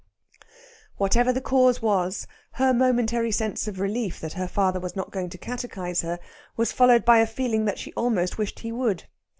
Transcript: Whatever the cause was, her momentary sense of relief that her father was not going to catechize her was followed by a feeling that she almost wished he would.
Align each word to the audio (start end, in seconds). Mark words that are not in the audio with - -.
Whatever 0.97 1.31
the 1.31 1.39
cause 1.41 1.79
was, 1.79 2.25
her 2.53 2.73
momentary 2.73 3.31
sense 3.31 3.67
of 3.67 3.79
relief 3.79 4.19
that 4.19 4.33
her 4.33 4.47
father 4.47 4.79
was 4.79 4.95
not 4.95 5.11
going 5.11 5.29
to 5.29 5.37
catechize 5.37 6.01
her 6.01 6.17
was 6.57 6.71
followed 6.71 7.05
by 7.05 7.19
a 7.19 7.27
feeling 7.27 7.65
that 7.65 7.77
she 7.77 7.93
almost 7.93 8.39
wished 8.39 8.61
he 8.61 8.71
would. 8.71 9.03